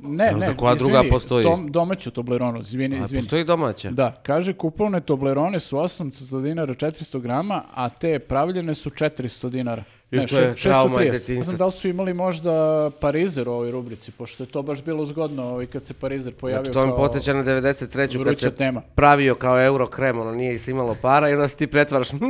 [0.00, 1.46] Ne, Dobro, ne, koja druga izvini, postoji?
[1.46, 3.22] dom- domaću Tobleronu, izvini, A izvini.
[3.22, 3.90] postoji domaća?
[3.90, 9.84] Da, kaže kupovne Toblerone su 800 dinara 400 grama, a te pravljene su 400 dinara.
[10.10, 11.04] I Ne, to je trauma iz 630.
[11.04, 11.42] Ne detinjstva.
[11.44, 12.52] znam da li su imali možda
[12.92, 16.64] Parizer u ovoj rubrici, pošto je to baš bilo zgodno ovaj, kad se Parizer pojavio
[16.64, 18.24] Znači, to mi podsjeća na 93.
[18.24, 18.82] kad se tema.
[18.94, 22.20] pravio kao eurokrem, ono nije se imalo para i onda se ti pretvaraš, hmm,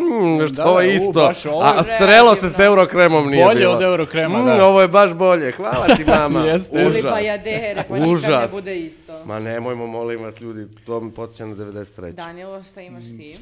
[0.46, 1.12] što Da, ovo da, je u, isto.
[1.20, 2.64] baš ovo je A srelo se s kreativno.
[2.66, 3.72] eurokremom nije Bolje bilo.
[3.72, 4.66] od Eurokrema, Mm, da.
[4.66, 6.40] Ovo je baš bolje, hvala ti mama.
[6.42, 6.78] Jeste.
[6.78, 7.02] Ili Užas.
[7.04, 9.24] pa jadere, pa nikad ne bude isto.
[9.24, 12.12] Ma nemojmo, molim vas ljudi, to mi podsjeća na 93.
[12.12, 13.36] Danilo, šta imaš ti?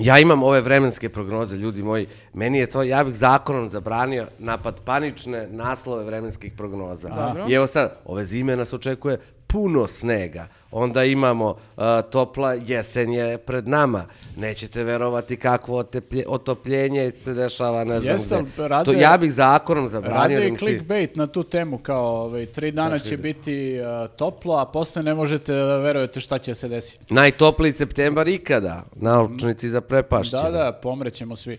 [0.00, 2.06] Ja imam ove vremenske prognoze, ljudi moji.
[2.32, 7.08] Meni je to, ja bih zakonom zabranio napad panične naslove vremenskih prognoza.
[7.08, 7.44] Dobro.
[7.48, 9.18] I evo sad, ove zime nas očekuje
[9.52, 10.46] puno snega.
[10.70, 14.04] Onda imamo uh, topla jesen je pred nama.
[14.36, 18.68] Nećete verovati kakvo oteplje, otopljenje se dešava, ne znam Jeste, gde.
[18.68, 22.46] rade- to ja bih zakonom zabranio Rade da i clickbait na tu temu, kao ovaj,
[22.46, 26.68] tri dana će biti uh, toplo, a posle ne možete da verujete šta će se
[26.68, 27.14] desiti.
[27.14, 28.82] Najtopliji septembar ikada.
[28.96, 30.42] Naučnici za prepašćene.
[30.42, 31.58] Da, da, pomrećemo svi.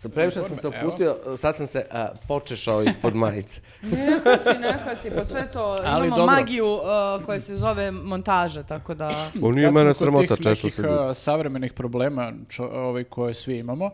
[0.00, 0.76] Sa previše sam se Evo.
[0.78, 3.60] opustio, sad sam se a, počešao ispod majice.
[3.82, 6.34] Neka si, neka si, po sve to Ali imamo dobro.
[6.34, 9.30] magiju uh, koja se zove montaža, tako da...
[9.42, 10.94] On nije mene sramota, nekih, se ljudi.
[10.94, 13.90] uh, savremenih problema čo, ovaj, koje svi imamo,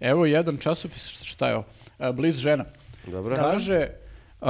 [0.00, 1.64] evo jedan časopis, šta je ovo?
[1.98, 2.64] Uh, Bliz žena.
[3.06, 3.36] Dobro.
[3.36, 3.88] Kaže,
[4.40, 4.48] uh,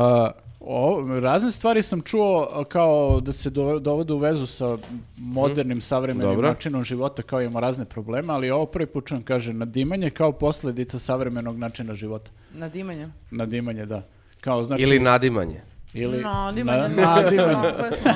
[0.66, 4.78] o, razne stvari sam čuo kao da se do, dovode u vezu sa
[5.16, 6.48] modernim, savremenim Dobro.
[6.48, 10.98] načinom života, kao imamo razne probleme, ali ovo prvi put čujem, kaže, nadimanje kao posljedica
[10.98, 12.30] savremenog načina života.
[12.54, 13.08] Nadimanje.
[13.30, 14.02] Nadimanje, da.
[14.40, 15.60] Kao, znači, Ili nadimanje.
[15.94, 16.88] ili Nadimanje.
[16.88, 17.68] na- nadimanje.
[17.78, 18.12] Koje smo?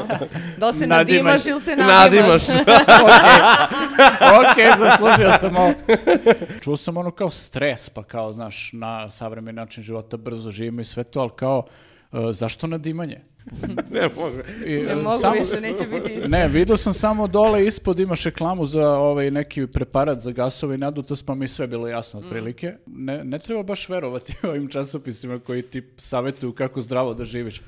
[0.59, 1.23] Da li se Nadimanje.
[1.23, 2.49] nadimaš ili se Nadimaš.
[2.49, 2.67] nadimaš?
[4.41, 5.73] ok, zaslužio sam ovo.
[6.61, 10.85] Čuo sam ono kao stres, pa kao, znaš, na savremeni način života brzo živimo i
[10.85, 11.65] sve to, ali kao,
[12.13, 13.21] uh, zašto nadimanje?
[13.91, 14.37] ne mogu.
[14.67, 16.29] I, Ne uh, mogu samo- više, neće biti isto.
[16.29, 20.79] Ne, vidio sam samo dole ispod imaš reklamu za ovaj neki preparat za gasove i
[20.79, 22.73] nadutost, pa mi sve bilo jasno otprilike.
[22.87, 27.61] Ne, ne treba baš verovati ovim časopisima koji ti savjetuju kako zdravo da živiš.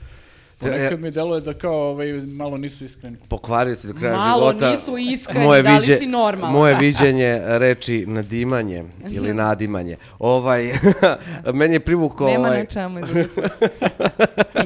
[0.63, 3.17] Ponekad mi deluje da kao ovaj, malo nisu iskreni.
[3.29, 4.71] Pokvario si do kraja Malo života.
[4.71, 6.53] nisu iskreni, da li si normalan?
[6.53, 9.97] Moje viđenje reči nadimanje ili nadimanje.
[10.19, 10.73] Ovaj,
[11.55, 12.27] meni je privukao...
[12.27, 13.01] Nema ovaj, na čemu.
[13.07, 13.45] drugi put.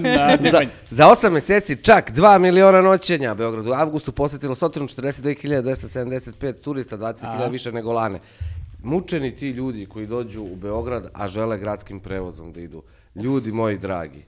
[0.00, 0.68] Nadimanje.
[0.90, 3.70] Za osam mjeseci čak 2 miliona noćenja Beogradu.
[3.70, 8.18] U avgustu posjetilo 142.275 turista, 20.000 više nego lane.
[8.82, 12.82] Mučeni ti ljudi koji dođu u Beograd, a žele gradskim prevozom da idu.
[13.14, 14.24] Ljudi moji dragi.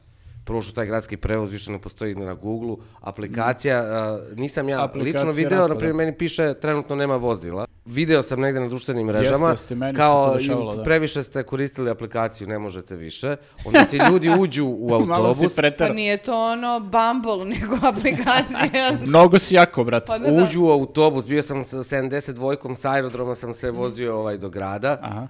[0.48, 2.76] Prvo što taj gradski prevoz više ne postoji na Google.
[3.00, 5.74] Aplikacija, a, nisam ja Aplikacija lično video, raspada.
[5.74, 7.66] na primjer meni piše trenutno nema vozila.
[7.84, 9.50] Video sam negde na društvenim mrežama.
[9.50, 10.82] jeste, meni se kao to dešavalo, da.
[10.82, 13.36] previše ste koristili aplikaciju, ne možete više.
[13.64, 15.76] Onda ti ljudi uđu u Malo si autobus.
[15.78, 18.92] Pa nije to ono Bumble, nego aplikacija.
[19.06, 20.06] Mnogo si jako, brate.
[20.06, 20.42] Pa da, da.
[20.42, 24.98] Uđu u autobus, bio sam sa 72-kom sa aerodroma, sam se vozio ovaj do grada.
[25.02, 25.26] Aha.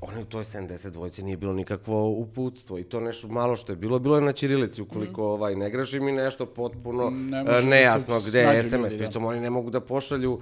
[0.00, 3.98] Ono u toj 72 nije bilo nikakvo uputstvo i to nešto malo što je bilo,
[3.98, 8.20] bilo je na ćirilici ukoliko ovaj ne grešim i nešto potpuno Ne da se nejasno
[8.28, 9.04] gde je SMS, ljudi, da.
[9.04, 10.40] pritom oni ne mogu da pošalju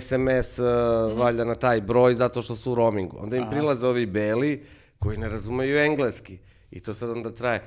[0.00, 0.62] SMS e,
[1.16, 3.16] valjda na taj broj zato što su u roamingu.
[3.20, 4.64] Onda im prilaze ovi beli
[4.98, 6.38] koji ne razumeju engleski
[6.70, 7.62] i to sad onda traje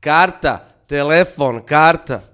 [0.00, 2.31] karta, telefon, karta.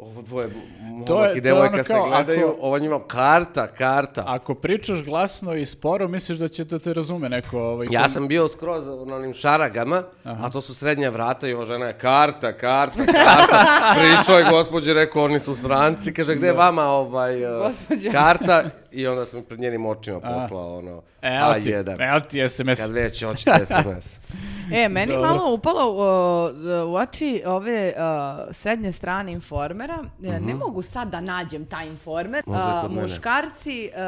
[0.00, 0.48] Ovo dvoje
[0.82, 4.24] momak i devojka se gledaju, ako- ovo njima karta, karta.
[4.26, 8.08] Ako pričaš glasno i sporo, misliš da će da te razume neko ovaj, Ja ko-
[8.08, 11.92] sam bio skroz na onim šaragama, a to su srednja vrata i ova žena je
[11.92, 13.66] karta, karta, karta.
[13.96, 17.70] Prišao je gospođe, rekao, oni su stranci, kaže, gde je vama ovaj, uh,
[18.12, 18.62] karta?
[18.92, 22.10] I onda sam pred njenim očima poslao ono, Evo ti, A1.
[22.10, 22.78] evo ti SMS.
[22.78, 24.18] Kad već hoćete SMS.
[24.72, 25.28] E, meni Dobro.
[25.28, 29.98] malo upalo uh, u oči ove uh, srednje strane informera.
[30.24, 32.44] E, Ne mogu sad da nađem taj informer.
[32.48, 32.56] Mhm.
[32.56, 34.00] Uh, muškarci uh,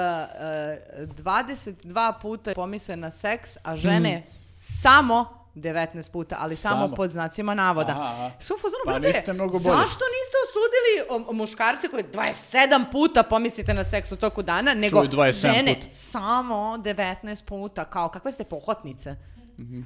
[1.03, 4.23] uh, 22 puta pomisle na seks, a žene
[4.57, 6.95] samo 19 puta, ali samo, Samo.
[6.95, 7.93] pod znacima navoda.
[7.93, 8.31] Aha, aha.
[8.41, 9.13] Su Pa brate,
[9.49, 14.75] zašto niste osudili o, o muškarce koji 27 puta pomislite na seks u toku dana,
[14.75, 15.89] nego Čuj, 27 žene puta.
[15.89, 19.17] samo 19 puta, kao kakve ste pohotnice.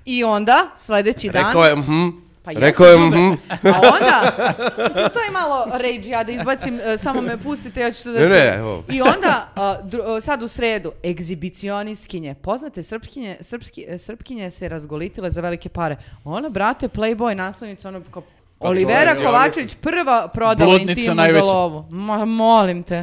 [0.04, 1.46] I onda, sledeći dan...
[1.46, 2.08] Rekao je, mhm.
[2.42, 3.16] Pa Rekao je, mhm.
[3.64, 4.32] A onda,
[4.78, 8.12] mislim, to je malo rage, ja da izbacim, e, samo me pustite, ja ću to
[8.12, 8.18] da...
[8.18, 8.84] Ne, ne, evo.
[8.88, 12.34] I onda, a, dru- a, sad u sredu, egzibicionistkinje.
[12.34, 15.96] Poznate srpkinje, srpski, e, srpkinje se razgolitile za velike pare.
[16.24, 18.22] Ona, brate, Playboy naslovnica, ono kao...
[18.60, 21.44] Olivera to je- Kovačević prva prodala Bludnica intimu za najveća.
[21.44, 21.84] lovu.
[21.90, 23.02] Ma, molim te.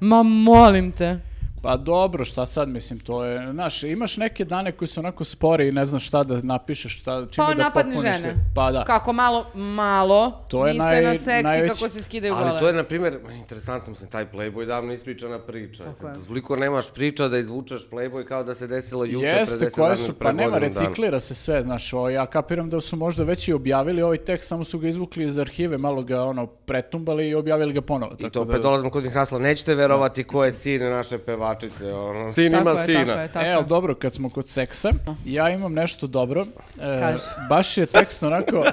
[0.00, 1.18] Ma, molim te.
[1.62, 5.68] Pa dobro, šta sad, mislim, to je, znaš, imaš neke dane koji su onako spori
[5.68, 8.18] i ne znaš šta da napišeš, šta, čime Pa da popuniš žene.
[8.18, 8.34] sve.
[8.54, 8.84] Pa da.
[8.84, 12.46] Kako malo, malo, To je naj- na seksi najveći- kako se skidaju gole.
[12.46, 15.84] Ali to je, na primjer, interesantno, mislim, taj Playboy davno ispričana priča.
[15.84, 16.14] Tako je.
[16.22, 19.84] Toliko nemaš priča da izvučeš Playboy kao da se desilo juče, pre Jeste, 10 koje
[19.84, 20.58] dana, su, pre pa nema, dana.
[20.60, 24.48] reciklira se sve, znaš, o, ja kapiram da su možda već i objavili ovaj tekst,
[24.48, 28.12] samo su ga izvukli iz arhive, malo ga, ono, pretumbali i objavili ga ponovo.
[28.12, 29.38] I tako to da- opet dolazimo kod njih rasla.
[29.40, 31.18] Nećete verovati ko je sin naše
[31.54, 31.92] pevačice.
[31.92, 32.34] Ono.
[32.34, 33.04] Sin Tako ima je, sina.
[33.04, 34.90] Tako je, tako E, ali dobro, kad smo kod seksa,
[35.24, 36.46] ja imam nešto dobro.
[36.80, 37.24] E, Kaži.
[37.48, 38.64] baš je tekst onako...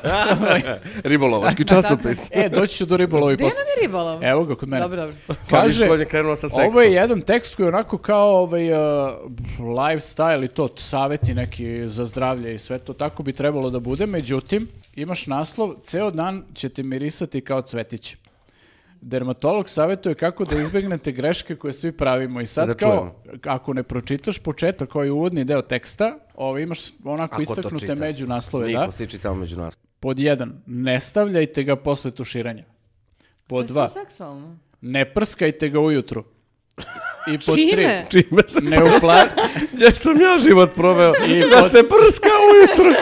[1.03, 2.29] Ribolovački časopis.
[2.31, 3.57] e, doći ću do ribolovi Gde posle.
[3.59, 4.23] nam je ribolov?
[4.23, 4.81] Evo ga kod mene.
[4.81, 5.15] Dobro, dobro.
[5.49, 6.65] Kaže, Kaže, je krenuo sa seksom.
[6.67, 8.77] ovo je jedan tekst koji je onako kao ovaj, uh,
[9.59, 14.05] lifestyle i to, saveti neki za zdravlje i sve to, tako bi trebalo da bude.
[14.05, 18.15] Međutim, imaš naslov, ceo dan ćete mirisati kao cvetić.
[19.01, 23.83] Dermatolog savjetuje kako da izbegnete greške koje svi pravimo i sad Da kao, ako ne
[23.83, 28.79] pročitaš početak koji je uvodni deo teksta, ovo imaš onako Ako istaknute među naslove, Niko,
[28.79, 28.91] da.
[28.91, 29.77] svi čitamo među nas.
[29.99, 32.63] Pod jedan, ne stavljajte ga posle tuširanja.
[33.47, 34.57] Pod dva, seksualno.
[34.81, 36.23] ne prskajte ga ujutru.
[37.33, 38.05] I pod tri, Čime?
[38.09, 38.61] Čime se...
[38.61, 39.25] ne upla...
[39.73, 41.13] Gdje sam ja život proveo?
[41.27, 42.93] I da pod- se prska ujutru.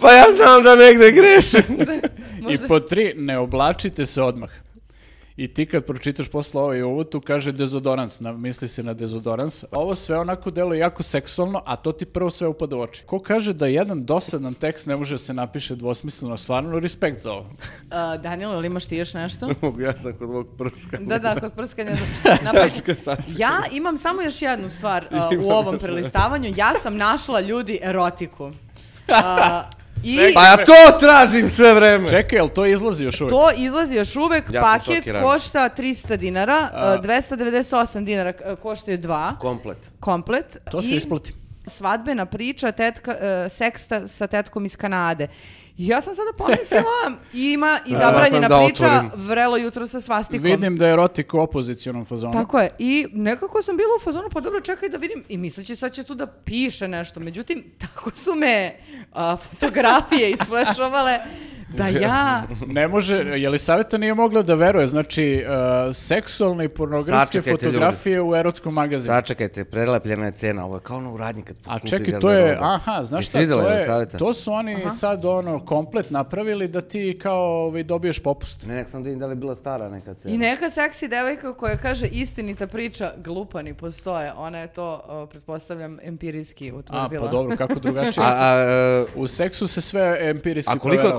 [0.00, 1.86] Pa ja znam da negde grešim.
[2.52, 4.50] I pod tri, ne oblačite se odmah.
[5.36, 9.64] I ti kad pročitaš posle ovaj uvod, tu kaže dezodorans, na, misli se na dezodorans.
[9.70, 13.02] Ovo sve onako deluje jako seksualno, a to ti prvo sve upada u oči.
[13.06, 17.32] Ko kaže da jedan dosadan tekst ne može da se napiše dvosmisleno, stvarno respekt za
[17.32, 17.46] ovo.
[17.86, 19.48] Uh, Daniel, ili imaš ti još nešto?
[19.62, 20.98] Mogu ja sam kod mog prska.
[21.00, 21.96] Da, da, kod prskanja.
[23.38, 26.52] Ja imam samo još jednu stvar uh, u ovom prelistavanju.
[26.56, 28.44] Ja sam našla ljudi erotiku.
[28.44, 28.52] Uh,
[30.02, 32.08] I Pa ja to tražim sve vreme.
[32.08, 33.30] Čekaj, jel to izlazi još uvijek?
[33.30, 34.44] to izlazi još uvek.
[34.50, 35.22] Ja Paket šokiran.
[35.22, 36.94] košta 300 dinara, A.
[36.94, 39.78] uh, 298 dinara uh, koštaju dva, Komplet.
[40.00, 40.56] komplet.
[40.70, 41.34] To se I isplati.
[41.66, 43.16] Svadbena priča, tetka, uh,
[43.50, 45.28] seksta sa tetkom iz Kanade.
[45.78, 49.10] Ja sam sada pomislila, ima i zabranjena da priča, otvorim.
[49.14, 50.44] vrelo jutro sa svastikom.
[50.44, 52.32] Vidim da je erotik u opozicionom fazonu.
[52.32, 52.70] Tako je.
[52.78, 55.24] I nekako sam bila u fazonu, pa dobro, čekaj da vidim.
[55.28, 57.20] I misleći sad će tu da piše nešto.
[57.20, 58.76] Međutim, tako su me
[59.12, 61.18] a, fotografije isflešovale
[61.76, 62.42] da ja...
[62.66, 67.66] Ne može, je li savjeta nije mogla da veruje, znači uh, seksualne i pornografske Sačekajte,
[67.66, 69.14] fotografije u erotskom magazinu.
[69.14, 70.64] Sačekajte, prelepljena je cena.
[70.64, 73.38] Ovo je kao ono u radnji kad A poskupi čekaj, to je, aha, znaš šta,
[73.38, 78.66] to, je to su oni sad ono komplet napravili da ti kao ovaj, dobiješ popust.
[78.66, 80.34] Ne, nek sam da vidim da li je bila stara neka cena.
[80.34, 84.32] I neka seksi devojka koja kaže istinita priča, glupani postoje.
[84.36, 87.26] Ona je to, o, pretpostavljam, empirijski A, utvrdila.
[87.26, 88.26] pa dobro, kako drugačije.
[88.26, 91.16] A, a, e, U seksu se sve empirijski a koliko je proverava.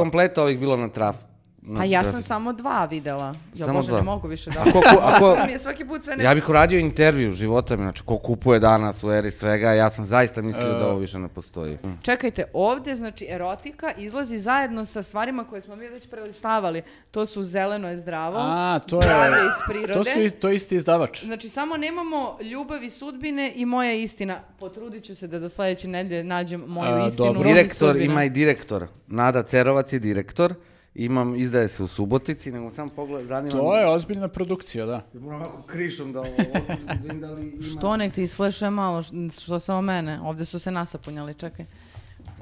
[0.48, 1.28] Ovih bilo na traf?
[1.76, 3.26] Pa ja sam samo dva videla.
[3.28, 3.98] Ja Samo bože, dva?
[3.98, 4.60] ne mogu više da...
[4.62, 5.38] Ako- ako- Ako...
[5.48, 6.24] mi je svaki put sve ne...
[6.24, 10.06] Ja bih uradio intervju života mi, znači ko kupuje danas u eri svega, ja sam
[10.06, 11.74] zaista mislio da ovo više ne postoji.
[11.74, 11.94] Mm.
[12.02, 16.82] Čekajte, ovdje, znači, erotika izlazi zajedno sa stvarima koje smo mi već prelistavali.
[17.12, 19.08] To su zeleno je zdravo, A, to je,
[19.46, 19.94] iz prirode.
[19.94, 21.24] to, su, to isti izdavač.
[21.24, 24.40] Znači, samo nemamo ljubavi sudbine i moja istina.
[24.60, 27.26] Potrudit ću se da do sledeće nedelje nađem moju A, istinu.
[27.34, 27.42] dobro.
[27.50, 28.88] Direktor ima i direktor.
[29.08, 30.54] Nada Cerovac je direktor.
[30.96, 35.02] Imam, izdaje se u Subotici, nego sam pogled, zanima To je ozbiljna produkcija, da.
[35.14, 36.30] Moram ovako krišom da ovo,
[37.04, 37.62] da da li ima...
[37.62, 39.04] Što nek ti isflešuje malo,
[39.44, 40.20] što samo mene.
[40.22, 41.66] Ovdje su se nasapunjali, čekaj.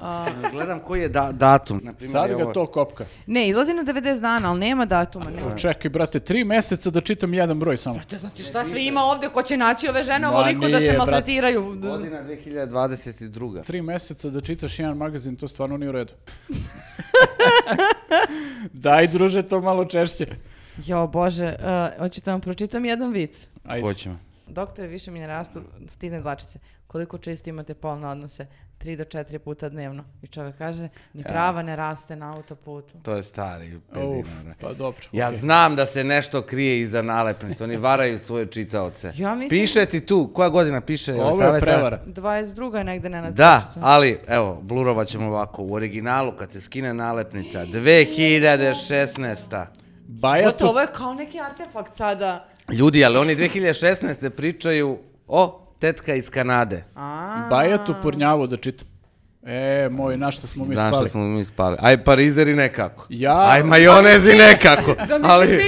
[0.00, 1.80] A, Gledam koji je da, datum.
[1.84, 3.04] Na primjer, Sad ga to kopka.
[3.26, 5.30] ne, izlazi na 90 dana, ali nema datuma.
[5.30, 5.56] Nema.
[5.56, 8.00] Čekaj, brate, tri meseca da čitam jedan broj samo.
[8.08, 10.98] Te znači šta sve ima ovdje ko će naći ove žene ovoliko da se brate.
[10.98, 11.62] maltretiraju?
[11.62, 13.64] Godina 2022.
[13.64, 16.12] Tri meseca da čitaš jedan magazin, to stvarno nije u redu.
[18.72, 20.26] Daj, druže, to malo češće.
[20.86, 23.48] Jo, bože, uh, hoćete vam pročitam jedan vic.
[23.64, 23.86] Ajde.
[23.86, 24.18] Hoćemo.
[24.46, 26.58] Doktore, više mi ne rastu stidne dlačice.
[26.86, 28.46] Koliko često imate polne odnose?
[28.78, 30.04] Tri do četiri puta dnevno.
[30.22, 32.94] I čovjek kaže, ni trava ne raste na autoputu.
[33.02, 34.54] To je stari Uf, pedinara.
[34.60, 35.00] pa dobro.
[35.12, 35.38] Ja okej.
[35.38, 37.64] znam da se nešto krije iza nalepnice.
[37.64, 39.12] Oni varaju svoje čitaoce.
[39.16, 41.14] Ja mislim- Piše ti tu, koja godina piše?
[41.14, 41.66] Ovo je Saveta?
[41.66, 42.00] prevara.
[42.06, 42.78] 22.
[42.78, 45.62] je negde ne Da, ali evo, blurovat ćemo ovako.
[45.62, 49.66] U originalu kad se skine nalepnica, 2016.
[50.00, 52.48] Bajatu, Gotovo je kao neki artefakt sada.
[52.72, 54.30] Ljudi, ali oni 2016.
[54.30, 56.84] pričaju o tetka iz Kanade.
[56.96, 58.88] A, Bajatu Purnjavu da čitam.
[59.44, 61.08] E, moj, na šta smo mi Znaš šta spali.
[61.08, 61.76] smo mi spali?
[61.80, 63.06] Aj parizeri nekako.
[63.10, 64.94] Ja- Aj majonezi nekako.
[65.08, 65.46] Zamisli ali...
[65.46, 65.62] 2023.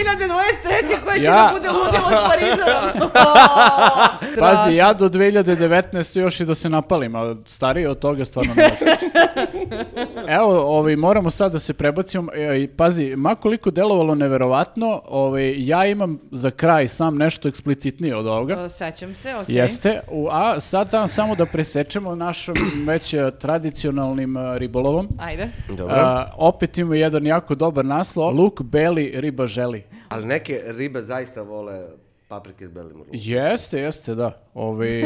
[1.05, 3.11] koja će Ja- da bude ludilo s Parizorom.
[4.39, 6.21] Pazi, ja do 2019.
[6.21, 8.71] još i da se napalim, a starije od toga stvarno ne.
[10.37, 12.33] Evo, ovaj, moramo sad da se prebacimo.
[12.35, 18.27] E, i pazi, makoliko delovalo neverovatno, ovaj, ja imam za kraj sam nešto eksplicitnije od
[18.27, 18.69] ovoga.
[18.69, 19.57] Sećam se, okej.
[19.57, 25.09] Jeste, u, a sad tam samo da presečemo našom već eh, tradicionalnim eh, ribolovom.
[25.19, 25.49] Ajde.
[25.69, 25.95] Dobro.
[25.95, 29.85] A, opet ima jedan jako dobar naslov, luk beli, riba želi.
[30.09, 31.87] Ali neke ribe zaista vole
[32.29, 33.11] paprike s belim rukom.
[33.13, 34.43] Jeste, jeste, da.
[34.55, 35.03] Ovi,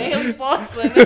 [0.00, 1.04] Mail posle.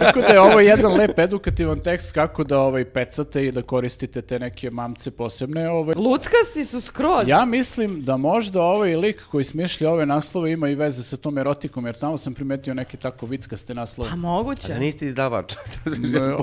[0.00, 4.22] tako da je ovo jedan lep edukativan tekst kako da ovaj, pecate i da koristite
[4.22, 5.70] te neke mamce posebne.
[5.70, 5.94] Ovaj.
[5.96, 7.28] Luckasti su skroz.
[7.28, 11.38] Ja mislim da možda ovaj lik koji smišlja ove naslove ima i veze sa tom
[11.38, 14.10] erotikom, jer tamo sam primetio neke tako vickaste naslove.
[14.10, 14.68] Pa moguće.
[14.68, 15.54] Da niste izdavač.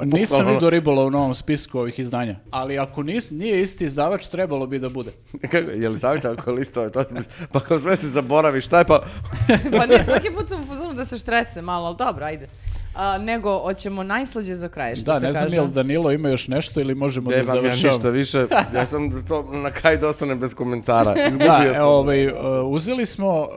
[0.03, 4.67] Nisam vidio ribola u novom spisku ovih izdanja, ali ako nis, nije isti izdavač, trebalo
[4.67, 5.11] bi da bude.
[5.41, 7.27] Kako, je li savjeta ako listove časopis?
[7.51, 9.01] Pa kao sve se zaboravi, šta je pa...
[9.77, 12.47] pa ne, svaki put sam u da se štrece malo, ali dobro, ajde.
[12.95, 15.55] A, nego, hoćemo najslađe za kraj, što Da, se ne znam kaže.
[15.55, 19.21] jel Danilo ima još nešto ili možemo da Nemam ja ništa više, ja sam da
[19.21, 21.15] to na kraju da ostane bez komentara.
[21.29, 21.75] Izgubio Da, sam.
[21.75, 22.33] e, ovaj, uh,
[22.65, 23.47] uzeli smo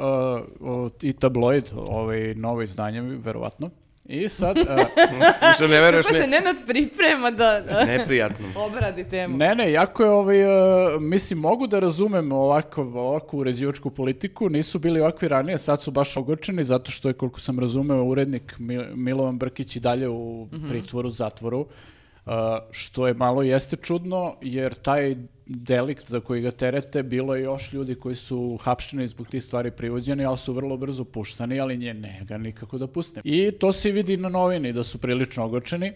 [0.60, 3.70] uh, uh, i tabloid, ovaj, novo izdanje, verovatno.
[4.06, 4.64] I sad, uh,
[5.48, 6.26] Više ne veruješ Kako se ne...
[6.28, 8.46] Nenad priprema da da Neprijatno.
[8.56, 9.36] obradi temu.
[9.36, 14.78] ne, ne, jako je, ovaj, uh, mislim, mogu da razumem ovako, ovakvu uređivačku politiku, nisu
[14.78, 18.86] bili ovakvi ranije, sad su baš ogorčeni, zato što je, koliko sam razumeo, urednik Mi-
[18.94, 22.32] Milovan Brkić i dalje u pritvoru, zatvoru, uh,
[22.70, 25.16] što je malo jeste čudno, jer taj
[25.52, 29.70] delikt za koji ga terete, bilo je još ljudi koji su hapšteni zbog tih stvari
[29.70, 33.22] privođeni, ali su vrlo brzo puštani, ali nje ne ga nikako da pustim.
[33.24, 35.92] I to se vidi na novini, da su prilično ogorčeni.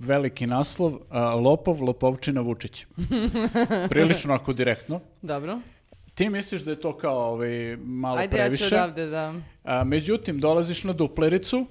[0.00, 2.86] Veliki naslov, a, Lopov, Lopovčina Vučić.
[3.90, 5.00] Prilično ako direktno.
[5.22, 5.58] Dobro.
[6.14, 8.74] Ti misliš da je to kao ovaj, malo Ajde, ja ću previše?
[8.74, 9.34] odavde da...
[9.64, 11.66] A, međutim, dolaziš na duplericu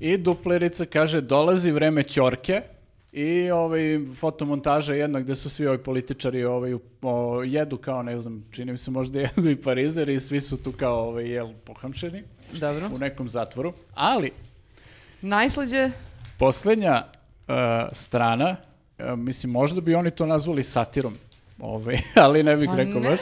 [0.00, 2.62] i duplerica kaže dolazi vreme ćorke
[3.12, 3.80] i ovaj,
[4.16, 8.78] fotomontaža jedna gde su svi ovi političari ovaj, o, jedu kao, ne znam, čini mi
[8.78, 12.22] se možda jedu i parizer i svi su tu kao ovaj, jel, pohamšeni
[12.60, 12.90] Dobro.
[12.94, 13.72] u nekom zatvoru.
[13.94, 14.30] Ali,
[15.22, 15.90] Najslađe,
[16.38, 17.54] Poslednja uh,
[17.92, 18.56] strana,
[18.98, 21.14] uh, mislim, možda bi oni to nazvali satirom,
[21.60, 23.20] ovaj, ali ne bih pa rekao ne, baš.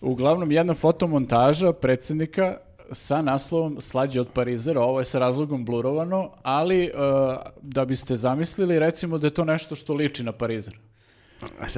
[0.00, 2.56] Uglavnom, jedna fotomontaža predsjednika
[2.92, 8.78] sa naslovom Slađe od Parizera, ovo je sa razlogom blurovano, ali uh, da biste zamislili,
[8.78, 10.78] recimo da je to nešto što liči na Parizer.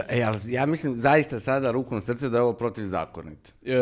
[0.09, 3.51] E, ali ja mislim zaista sada ruku na srce da je ovo protivzakonito.
[3.64, 3.75] E,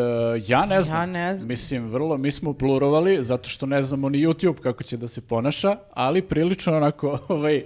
[0.46, 1.00] ja ne znam.
[1.00, 1.48] Ja ne znam.
[1.48, 5.20] Mislim, vrlo, mi smo plurovali, zato što ne znamo ni YouTube kako će da se
[5.20, 7.64] ponaša, ali prilično onako, ovaj...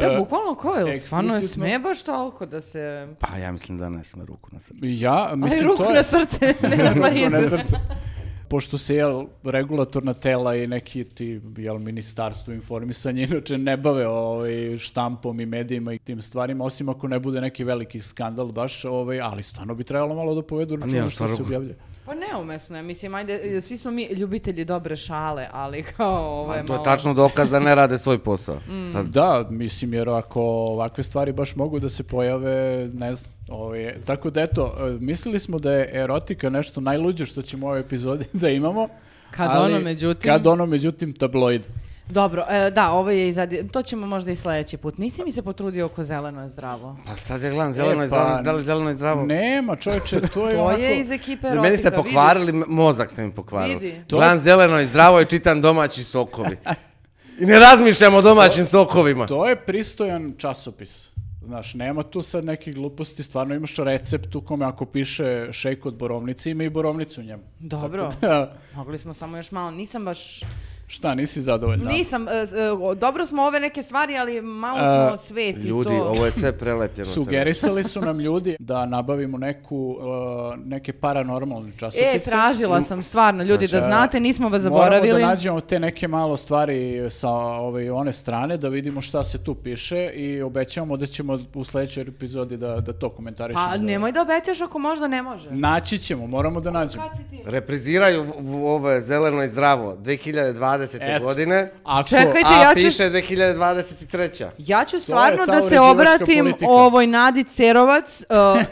[0.00, 3.08] to je e, bukvalno ko je, stvarno je sme baš toliko da se...
[3.18, 4.80] Pa ja mislim da ne sme ruku na srce.
[4.82, 5.94] Ja, mislim, ruku to je...
[5.96, 7.50] na srce, ne na Ruku na parizer.
[7.50, 7.76] srce.
[8.48, 14.76] Pošto se jel, regulatorna tela i neki ti, jel, ministarstvo informisanja inače ne bave ovaj,
[14.78, 19.20] štampom i medijima i tim stvarima, osim ako ne bude neki veliki skandal baš, ovaj,
[19.20, 21.74] ali stvarno bi trebalo malo da povedu računa što se objavlja.
[22.04, 26.60] Pa neumesno je, mislim, ajde, svi smo mi ljubitelji dobre šale, ali kao ovo je
[26.60, 26.80] To malo...
[26.80, 28.58] je tačno dokaz da ne rade svoj posao.
[28.92, 32.54] Sad, Da, mislim, jer ako ovakve stvari baš mogu da se pojave,
[32.88, 33.32] ne znam.
[33.48, 37.70] Ovaj, tako da eto, e, mislili smo da je erotika nešto najluđe što ćemo u
[37.70, 38.88] ovoj epizodi da imamo.
[39.30, 41.62] Kad ali ono, međutim- Kad ono, međutim, tabloid.
[42.08, 43.68] Dobro, e, da, ovo je i zadi...
[43.68, 44.98] To ćemo možda i sledeći put.
[44.98, 46.96] Nisi mi se potrudio oko zeleno je zdravo.
[47.06, 49.26] pa sad ja gledam zeleno E, i pa, zdravo, da li zeleno i zdravo?
[49.26, 50.80] Nema, čovječe, to je To onako...
[50.80, 53.78] je iz ekipe Da, erotika, Meni ste pokvarili, m- mozak ste mi pokvarili.
[53.78, 54.00] Vidi.
[54.06, 56.56] To- Gledam zeleno i zdravo i čitam domaći sokovi.
[57.40, 59.26] I ne razmišljam o domaćim sokovima.
[59.26, 61.08] To je pristojan časopis.
[61.42, 65.94] Znaš, nema tu sad nekih gluposti, stvarno imaš recept u kome ako piše šejk od
[65.94, 67.42] borovnice, ima i borovnicu u njemu.
[67.58, 68.10] Dobro.
[68.20, 70.40] Da, Mogli smo samo još malo, nisam baš...
[70.94, 71.90] šta, nisi zadovoljna?
[71.90, 72.44] Nisam, e, e,
[72.96, 76.04] dobro smo ove neke stvari, ali malo A, smo sveti i Ljudi, to.
[76.04, 77.10] ovo je sve prelepljeno.
[77.10, 82.10] Sugerisali su nam ljudi da nabavimo neku, uh, neke paranormalne časopise.
[82.14, 85.20] E, tražila sam stvarno, ljudi, da Znači, znate, nismo vas Moramo zaboravili.
[85.20, 89.54] da nađemo te neke malo stvari sa ove, one strane, da vidimo šta se tu
[89.54, 93.66] piše i obećavamo da ćemo u sledećoj epizodi da, da to komentarišemo.
[93.70, 95.50] Pa da- nemoj da obećaš ako možda ne može.
[95.50, 97.04] Naći ćemo, moramo da nađemo.
[97.08, 97.42] Kad si ti?
[97.46, 98.26] Repriziraju
[98.94, 100.83] je zeleno i zdravo 2020.
[101.04, 101.24] Eto.
[101.24, 104.48] godine, Ako, Čekajte, a ja ću- piše 2023.
[104.58, 106.70] Ja ću stvarno da se obratim politika.
[106.70, 108.64] ovoj Nadi Cerovac, uh, uh,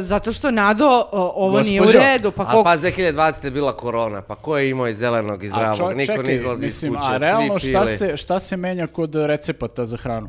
[0.00, 2.30] zato što Nado, uh, ovo nije u redu.
[2.30, 2.64] Pa Pa, koliko...
[2.64, 3.44] pa 2020.
[3.44, 5.76] je bila korona, pa ko je imao i zelenog i A zdravog?
[5.78, 8.56] čo- Niko čekaj, ne izlazi mislim, iz kuće, a realno svi šta se, šta se
[8.56, 10.28] menja kod recepata za hranu?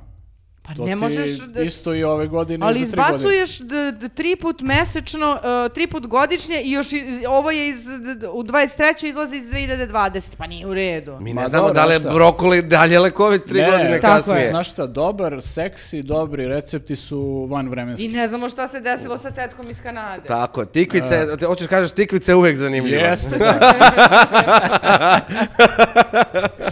[0.68, 3.16] Pa to ne ti možeš da- isto i ove godine Ali i za tri godine.
[3.18, 7.70] izbacuješ d, d, tri put mesečno, uh, tri put godišnje i još iz- ovo je
[7.70, 8.76] iz, d- u 23.
[9.04, 10.36] izlazi iz 2020.
[10.36, 11.18] Pa nije u redu.
[11.20, 14.16] Mi Ma ne znamo dobro, da li je brokoli dalje lekovit tri Ne, godine tako
[14.16, 14.40] kasnije.
[14.40, 14.50] je.
[14.50, 17.18] Znaš šta, dobar, seksi, dobri recepti su
[17.50, 18.06] vanvremenski.
[18.06, 20.24] I ne znamo šta se desilo sa tetkom iz Kanade.
[20.24, 21.08] Tako, tikvice,
[21.40, 23.02] te- hoćeš kažeš tikvice je uvek zanimljiva.
[23.02, 23.36] Jeste,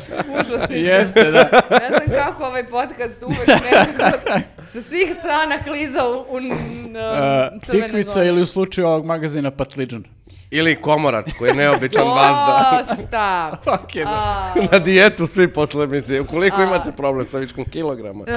[0.35, 0.79] Užasni ste.
[0.79, 1.49] jeste, da.
[1.71, 7.61] Ne znam kako ovaj podcast uvek nekako sa svih strana kliza u, u n- Uh,
[7.63, 8.27] tikvica zone.
[8.27, 10.03] ili u slučaju ovog magazina Patliđan.
[10.51, 12.83] Ili komorač koji je neobičan vazda.
[12.89, 13.51] Dosta!
[13.65, 14.09] Ok, da.
[14.09, 16.21] A, Na dijetu svi posle emisije.
[16.21, 16.63] Ukoliko A.
[16.63, 18.23] imate problem sa viškom kilograma.
[18.27, 18.33] e,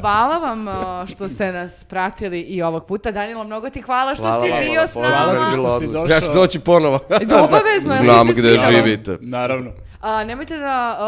[0.00, 0.66] hvala vam
[1.06, 3.10] što ste nas pratili i ovog puta.
[3.10, 5.50] Danilo, mnogo ti hvala što Hvala si vam, bio s Hvala nama.
[5.50, 6.06] bilo što si došao.
[6.06, 6.98] Ja ću doći ponovo.
[7.38, 9.18] Obavezno, jer Znam gde živite.
[9.20, 9.70] Naravno.
[10.02, 10.98] A, nemojte da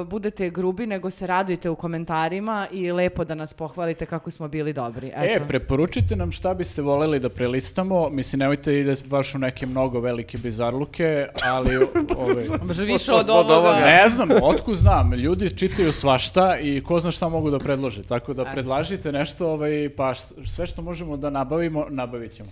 [0.00, 4.48] uh, budete grubi, nego se radujte u komentarima i lepo da nas pohvalite kako smo
[4.48, 5.12] bili dobri.
[5.16, 5.44] Eto.
[5.44, 8.08] E, preporučite nam šta biste voleli da prelistamo.
[8.10, 11.76] Mislim, nemojte idete baš u neke mnogo velike bizarluke, ali...
[12.18, 13.68] Ove, Može više Od- od od ovoga.
[13.68, 13.86] ovoga.
[13.86, 15.12] ne znam, otkud znam.
[15.14, 18.02] Ljudi čitaju svašta i ko zna šta mogu da predlože.
[18.02, 20.14] Tako da predlažite nešto, ovaj, pa
[20.44, 22.48] sve što možemo da nabavimo, nabavit ćemo.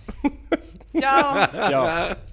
[1.01, 1.45] Ćao!
[1.69, 1.87] Ćao.